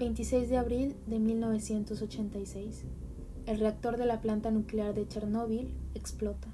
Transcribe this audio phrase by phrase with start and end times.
[0.00, 2.84] 26 de abril de 1986.
[3.44, 6.48] El reactor de la planta nuclear de Chernóbil explota,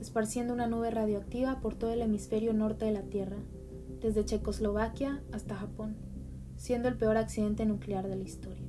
[0.00, 3.38] esparciendo una nube radioactiva por todo el hemisferio norte de la Tierra,
[4.00, 5.96] desde Checoslovaquia hasta Japón,
[6.56, 8.64] siendo el peor accidente nuclear de la historia.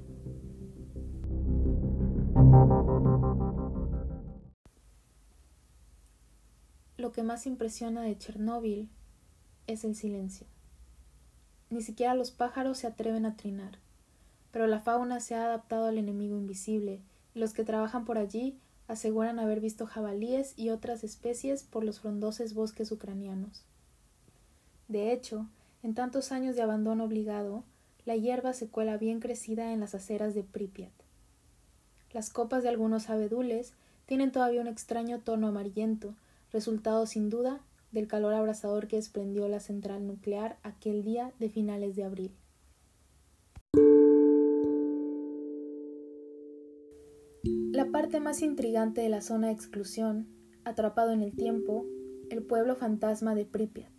[6.98, 8.90] Lo que más impresiona de Chernóbil
[9.68, 10.48] es el silencio.
[11.70, 13.78] Ni siquiera los pájaros se atreven a trinar
[14.52, 17.02] pero la fauna se ha adaptado al enemigo invisible,
[17.34, 22.00] y los que trabajan por allí aseguran haber visto jabalíes y otras especies por los
[22.00, 23.64] frondosos bosques ucranianos.
[24.88, 25.48] De hecho,
[25.84, 27.64] en tantos años de abandono obligado,
[28.06, 30.94] la hierba se cuela bien crecida en las aceras de Pripyat.
[32.14, 33.74] Las copas de algunos abedules
[34.06, 36.16] tienen todavía un extraño tono amarillento,
[36.54, 37.60] resultado sin duda
[37.92, 42.32] del calor abrasador que desprendió la central nuclear aquel día de finales de abril.
[47.92, 50.28] Parte más intrigante de la zona de exclusión,
[50.66, 51.86] atrapado en el tiempo,
[52.30, 53.92] el pueblo fantasma de Pripyat,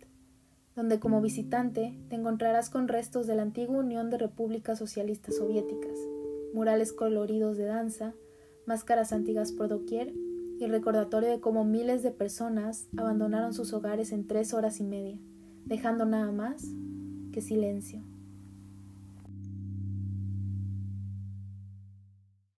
[0.75, 5.97] donde como visitante te encontrarás con restos de la antigua Unión de Repúblicas Socialistas Soviéticas,
[6.53, 8.13] murales coloridos de danza,
[8.67, 10.13] máscaras antiguas por doquier
[10.59, 15.19] y recordatorio de cómo miles de personas abandonaron sus hogares en tres horas y media,
[15.65, 16.63] dejando nada más
[17.31, 18.03] que silencio.